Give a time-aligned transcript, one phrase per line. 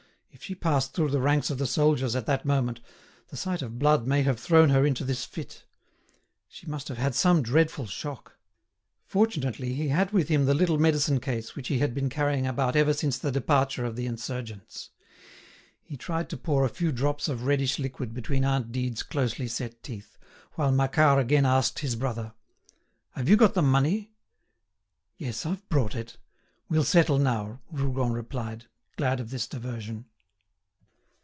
[0.33, 2.81] If she passed through the ranks of the soldiers at that moment,
[3.27, 5.65] the sight of blood may have thrown her into this fit.
[6.47, 8.37] She must have had some dreadful shock."
[9.05, 12.75] Fortunately he had with him the little medicine case which he had been carrying about
[12.75, 14.89] ever since the departure of the insurgents.
[15.83, 19.83] He tried to pour a few drops of reddish liquid between aunt Dide's closely set
[19.83, 20.17] teeth,
[20.53, 22.33] while Macquart again asked his brother:
[23.11, 24.11] "Have you got the money?"
[25.17, 26.17] "Yes, I've brought it;
[26.67, 28.65] we'll settle now," Rougon replied,
[28.97, 30.05] glad of this diversion.